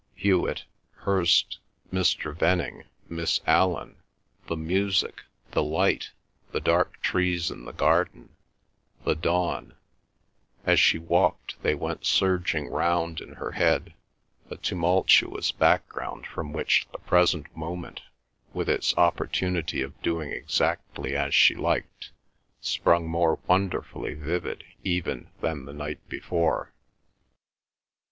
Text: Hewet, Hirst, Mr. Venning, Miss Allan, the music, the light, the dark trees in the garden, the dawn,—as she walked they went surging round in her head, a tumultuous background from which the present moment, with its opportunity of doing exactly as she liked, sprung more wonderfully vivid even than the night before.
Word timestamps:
Hewet, 0.15 0.63
Hirst, 1.03 1.59
Mr. 1.93 2.35
Venning, 2.35 2.85
Miss 3.07 3.39
Allan, 3.45 3.97
the 4.47 4.57
music, 4.57 5.21
the 5.51 5.61
light, 5.61 6.09
the 6.51 6.59
dark 6.59 6.99
trees 7.03 7.51
in 7.51 7.65
the 7.65 7.71
garden, 7.71 8.35
the 9.05 9.13
dawn,—as 9.13 10.79
she 10.79 10.97
walked 10.97 11.61
they 11.61 11.75
went 11.75 12.07
surging 12.07 12.65
round 12.69 13.21
in 13.21 13.33
her 13.33 13.51
head, 13.51 13.93
a 14.49 14.55
tumultuous 14.57 15.51
background 15.51 16.25
from 16.25 16.51
which 16.51 16.87
the 16.91 16.97
present 16.97 17.55
moment, 17.55 18.01
with 18.55 18.67
its 18.69 18.97
opportunity 18.97 19.83
of 19.83 20.01
doing 20.01 20.31
exactly 20.31 21.15
as 21.15 21.35
she 21.35 21.53
liked, 21.53 22.09
sprung 22.59 23.07
more 23.07 23.37
wonderfully 23.45 24.15
vivid 24.15 24.63
even 24.83 25.29
than 25.41 25.65
the 25.65 25.73
night 25.73 25.99
before. 26.09 26.73